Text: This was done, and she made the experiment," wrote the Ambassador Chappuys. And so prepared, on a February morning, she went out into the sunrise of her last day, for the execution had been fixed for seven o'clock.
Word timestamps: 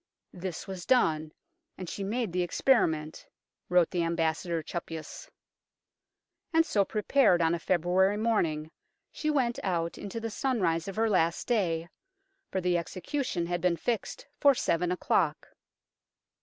This 0.33 0.65
was 0.65 0.87
done, 0.87 1.31
and 1.77 1.87
she 1.87 2.03
made 2.03 2.33
the 2.33 2.41
experiment," 2.41 3.27
wrote 3.69 3.91
the 3.91 4.01
Ambassador 4.01 4.63
Chappuys. 4.63 5.29
And 6.51 6.65
so 6.65 6.83
prepared, 6.83 7.39
on 7.39 7.53
a 7.53 7.59
February 7.59 8.17
morning, 8.17 8.71
she 9.11 9.29
went 9.29 9.59
out 9.61 9.99
into 9.99 10.19
the 10.19 10.31
sunrise 10.31 10.87
of 10.87 10.95
her 10.95 11.07
last 11.07 11.45
day, 11.45 11.87
for 12.49 12.59
the 12.59 12.79
execution 12.79 13.45
had 13.45 13.61
been 13.61 13.77
fixed 13.77 14.25
for 14.39 14.55
seven 14.55 14.91
o'clock. 14.91 15.49